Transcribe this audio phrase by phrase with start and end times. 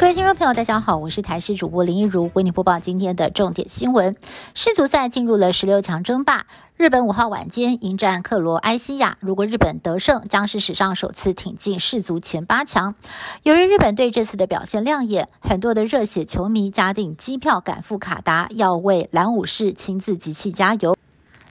[0.00, 4.16] 各位听众朋友，大家好，我是台视主播林一如，为你播报今天的重点新闻。
[4.54, 6.46] 世足赛进入了十六强争霸，
[6.78, 12.94] 日本五号晚间迎战克罗埃西亚，如果日本得胜，将是史上首次挺进世足前八强。
[13.42, 20.96] 由于日本队这次的表现亮眼，很多的热血球迷加订机票赶赴卡达，要为蓝武士亲自集气加油。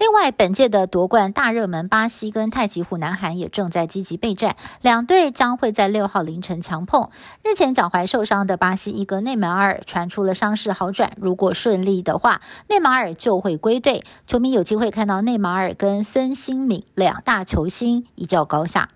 [0.00, 7.10] 另外，本届的夺冠大热门巴西跟太极湖南韩也正在积极备战，两队将会在六号凌晨强碰。
[7.42, 18.88] 日前脚踝受伤的巴西一哥内马尔传出了伤势好转，如果顺利的话，内马尔就会归队，球迷有机会看到内马尔跟孙兴敏两大球星一较高下。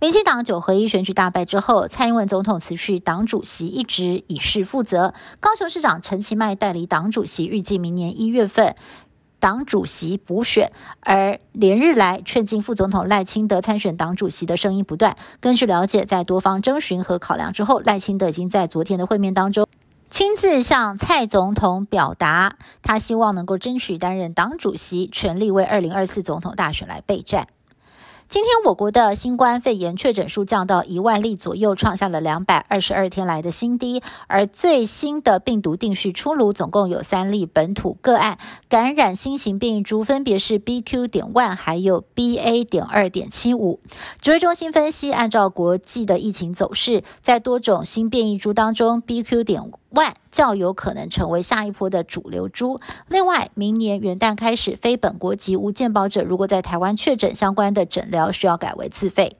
[0.00, 5.14] 民进党九合一选举大败之后，蔡英文总统辞去党主席一职，以示负责。
[5.38, 8.74] 高雄市长陈其迈代理党主席，预计明年一月份。
[9.42, 10.70] 党主席补选，
[11.00, 15.16] 而连日来劝进副总统赖清德参选党主席的声音不断。
[15.40, 19.66] 根据了解，在多方征询和考量之后，赖清德已经在昨天的会面当中，
[20.08, 27.48] 亲自向蔡总统表达，他希望能够争取担任党主席，全力为二零二四总统大选来备战。
[28.32, 34.02] 今天，我国的新冠肺炎确诊数降到一万例左右，创下了两百二十二天来的新低。
[34.26, 38.38] 而最新的病毒定序出炉，总共有三例本土个案
[38.70, 41.08] 感染新型变异株，分别是 BQ.
[41.08, 42.64] 点 one 还有 BA.
[42.64, 43.80] 点二点七五。
[44.22, 49.44] 指挥中心分析，按照国际的疫情走势，在多种新变异株当中，BQ.
[49.44, 49.62] 点
[49.92, 52.80] 万较有可能成为下一波的主流株。
[53.08, 59.36] 另外，明年元旦开始，非本国籍无健保者如果在台湾确诊相关的诊疗，需要改为自费。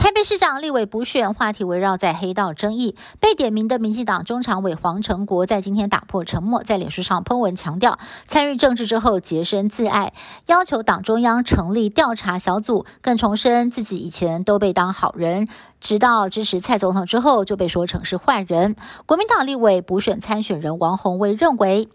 [0.00, 10.14] 台北市长立委补选话题围绕在黑道争议，被点名的民进党中常委黄成国在今天打破沉默，在脸书上喷文强调，参与政治之后洁身自爱，
[10.46, 15.48] 要求党中央成立调查小组，更重申自己以前都被当好人，
[15.82, 18.76] 直到支持蔡总统之后就被说成是坏人。
[19.04, 21.90] 国民党立委补选参选人王宏威认为。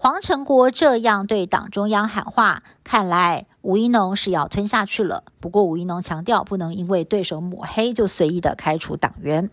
[0.00, 5.24] 黄成国这样对党中央喊话，看来吴一农是要吞下去了。
[5.40, 9.50] 不过吴一农强调，不能因为对手抹黑就随意的开除党员。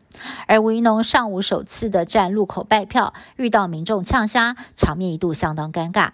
[0.48, 6.12] 而吴一农上午首次的站路口拜票，遇到民众呛虾，场面一度相当尴尬。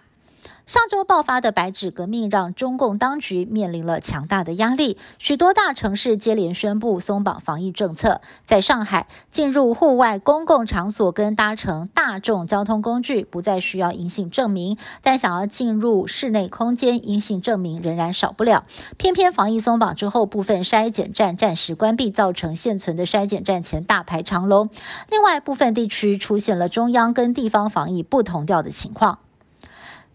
[0.64, 8.20] 上周爆发的白纸革命让中共当局面临了强大的压力，许多大城市接连宣布松绑防疫政策。
[8.44, 18.64] 在上海，进入户外公共场所跟搭乘大众交通工具不再需要阴性证明，但想要进入室内空间，阴性证明仍然少不了。
[18.96, 24.70] 偏偏防疫松绑之后，部分筛检站暂时关闭，造成现存的筛检站前大排长龙。
[25.10, 29.18] 另外，部分地区出现了中央跟地方防疫不同调的情况。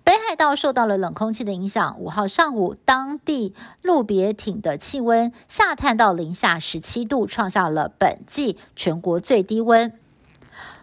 [0.07, 9.91] 北海道受到了冷空气的影响，五号上午，当地路别町的气温下探到零下十七度，创下了本季全国最低温。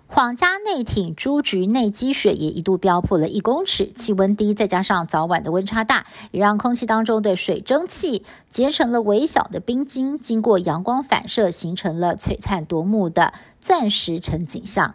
[0.07, 14.95] 皇家内町朱菊内积雪也一度飙破了一公尺，气温低，再加上早晚的温差大，也让空气当中的水蒸气结成了微小的冰晶，经过阳光反射，形成了璀璨夺目的钻石城景象。